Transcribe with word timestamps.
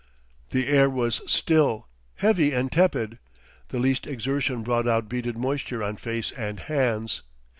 The 0.49 0.67
air 0.67 0.89
was 0.89 1.21
still, 1.31 1.87
heavy 2.15 2.53
and 2.53 2.71
tepid; 2.71 3.19
the 3.67 3.77
least 3.77 4.07
exertion 4.07 4.63
brought 4.63 4.87
out 4.87 5.07
beaded 5.07 5.37
moisture 5.37 5.83
on 5.83 5.95
face 5.97 6.31
and 6.31 6.59
hands. 6.59 7.21